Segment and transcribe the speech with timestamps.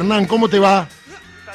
[0.00, 0.86] Hernán, ¿cómo te va?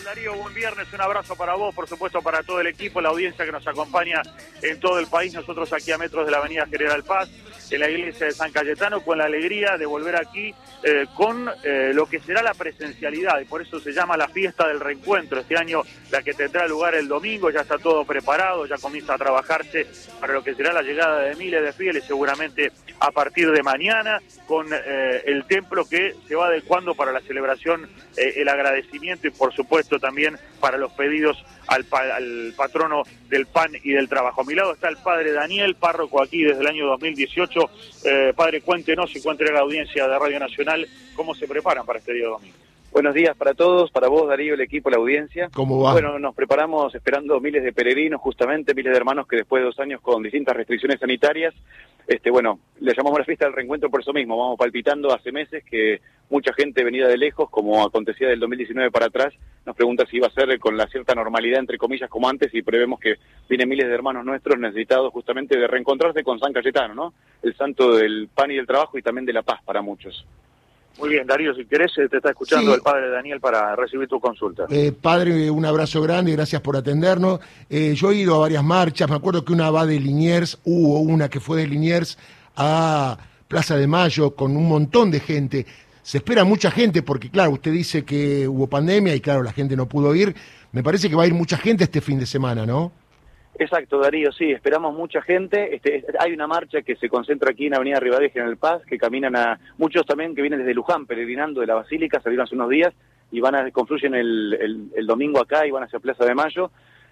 [0.04, 3.46] Darío, buen viernes, un abrazo para vos, por supuesto para todo el equipo, la audiencia
[3.46, 4.22] que nos acompaña
[4.62, 7.30] en todo el país, nosotros aquí a metros de la Avenida General Paz,
[7.70, 10.54] en la iglesia de San Cayetano, con la alegría de volver aquí
[10.84, 14.68] eh, con eh, lo que será la presencialidad, y por eso se llama la fiesta
[14.68, 18.78] del reencuentro, este año la que tendrá lugar el domingo, ya está todo preparado, ya
[18.78, 19.88] comienza a trabajarse
[20.20, 24.20] para lo que será la llegada de miles de fieles, seguramente a partir de mañana,
[24.46, 29.54] con eh, el templo que se va adecuando para la celebración, el agradecimiento y por
[29.54, 34.42] supuesto también para los pedidos al, al, patrono del pan y del trabajo.
[34.42, 37.63] A mi lado está el padre Daniel, párroco aquí desde el año 2018.
[38.06, 42.00] Eh, padre, cuéntenos y cuéntenos a la audiencia de Radio Nacional cómo se preparan para
[42.00, 42.58] este día domingo.
[42.94, 45.50] Buenos días para todos, para vos Darío, el equipo, la audiencia.
[45.52, 45.94] ¿Cómo va?
[45.94, 49.80] Bueno, nos preparamos esperando miles de peregrinos, justamente miles de hermanos que después de dos
[49.80, 51.56] años con distintas restricciones sanitarias,
[52.08, 54.38] este, bueno, le llamamos la fiesta del reencuentro por eso mismo.
[54.38, 59.06] Vamos palpitando hace meses que mucha gente venida de lejos, como acontecía del 2019 para
[59.06, 59.34] atrás,
[59.66, 62.62] nos pregunta si iba a ser con la cierta normalidad, entre comillas, como antes, y
[62.62, 63.16] prevemos que
[63.48, 67.14] vienen miles de hermanos nuestros necesitados justamente de reencontrarse con San Cayetano, ¿no?
[67.42, 70.26] El santo del pan y del trabajo y también de la paz para muchos.
[71.00, 74.20] Muy bien, Darío, si querés, eh, te está escuchando el padre Daniel para recibir tu
[74.20, 74.66] consulta.
[74.70, 77.40] Eh, padre, un abrazo grande, gracias por atendernos.
[77.70, 81.00] Eh, yo he ido a varias marchas, me acuerdo que una va de Liniers, hubo
[81.00, 82.18] una que fue de Liniers
[82.56, 85.66] a Plaza de Mayo con un montón de gente.
[86.04, 89.76] Se espera mucha gente porque, claro, usted dice que hubo pandemia y, claro, la gente
[89.76, 90.36] no pudo ir.
[90.74, 92.92] Me parece que va a ir mucha gente este fin de semana, ¿no?
[93.60, 95.76] Exacto, Darío, sí, esperamos mucha gente.
[95.76, 98.98] Este, hay una marcha que se concentra aquí en Avenida Rivadavia en el Paz, que
[98.98, 102.70] caminan a muchos también que vienen desde Luján, peregrinando de la Basílica, salieron hace unos
[102.70, 102.94] días
[103.32, 106.72] y van a confluyen el, el, domingo acá y van hacia Plaza de Mayo.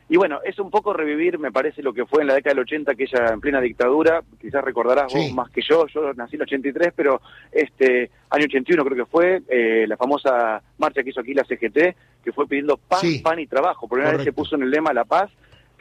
[0.09, 2.63] Y bueno, es un poco revivir, me parece, lo que fue en la década del
[2.63, 4.21] 80, aquella en plena dictadura.
[4.39, 8.83] Quizás recordarás vos más que yo, yo nací en el 83, pero este año 81
[8.83, 12.77] creo que fue, eh, la famosa marcha que hizo aquí la CGT, que fue pidiendo
[12.77, 13.87] pan, pan y trabajo.
[13.87, 15.31] Por primera vez se puso en el lema la paz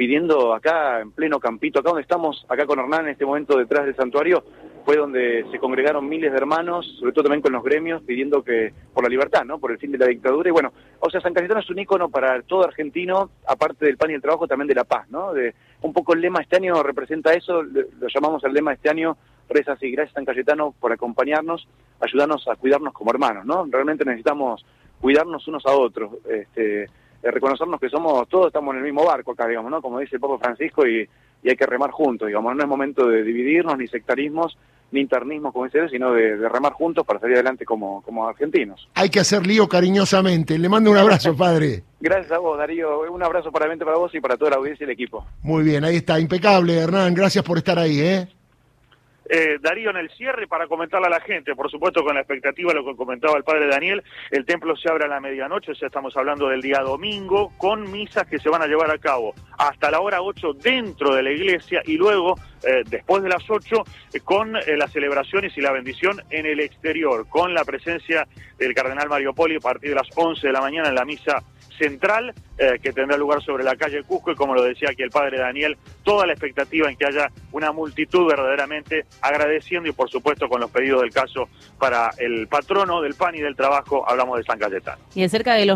[0.00, 3.84] pidiendo acá en pleno campito, acá donde estamos, acá con Hernán en este momento detrás
[3.84, 4.42] del santuario,
[4.86, 8.72] fue donde se congregaron miles de hermanos, sobre todo también con los gremios, pidiendo que
[8.94, 9.58] por la libertad, ¿no?
[9.58, 10.48] Por el fin de la dictadura.
[10.48, 14.10] Y bueno, o sea, San Cayetano es un ícono para todo argentino, aparte del pan
[14.10, 15.34] y el trabajo, también de la paz, ¿no?
[15.34, 19.18] De, un poco el lema este año representa eso, lo llamamos el lema este año,
[19.50, 21.68] rezas y gracias San Cayetano por acompañarnos,
[22.00, 23.66] ayudarnos a cuidarnos como hermanos, ¿no?
[23.70, 24.64] Realmente necesitamos
[24.98, 26.88] cuidarnos unos a otros, este
[27.22, 29.82] reconocernos que somos, todos estamos en el mismo barco acá, digamos, ¿no?
[29.82, 31.08] Como dice el Papa Francisco, y,
[31.42, 34.58] hay que remar juntos, digamos, no es momento de dividirnos, ni sectarismos,
[34.92, 38.88] ni internismo, como dice sino de, remar juntos para salir adelante como, como argentinos.
[38.94, 40.58] Hay que hacer lío cariñosamente.
[40.58, 41.84] Le mando un abrazo, padre.
[42.00, 43.10] Gracias a vos, Darío.
[43.10, 45.24] Un abrazo para, para vos y para toda la audiencia y el equipo.
[45.42, 46.18] Muy bien, ahí está.
[46.18, 47.14] Impecable, Hernán.
[47.14, 48.28] Gracias por estar ahí, ¿eh?
[49.32, 52.74] Eh, Darío, en el cierre, para comentarle a la gente, por supuesto con la expectativa,
[52.74, 54.02] lo que comentaba el padre Daniel,
[54.32, 58.26] el templo se abre a la medianoche, ya estamos hablando del día domingo, con misas
[58.26, 61.80] que se van a llevar a cabo hasta la hora 8 dentro de la iglesia
[61.84, 62.34] y luego,
[62.66, 67.28] eh, después de las 8, eh, con las celebraciones y la bendición en el exterior,
[67.28, 68.26] con la presencia
[68.58, 71.40] del cardenal Mario Poli a partir de las 11 de la mañana en la misa
[71.80, 75.10] central eh, que tendrá lugar sobre la calle Cusco y como lo decía aquí el
[75.10, 80.46] padre Daniel, toda la expectativa en que haya una multitud verdaderamente agradeciendo y por supuesto
[80.48, 81.48] con los pedidos del caso
[81.78, 85.02] para el patrono del pan y del trabajo, hablamos de San Cayetano.
[85.14, 85.68] Y de cerca de los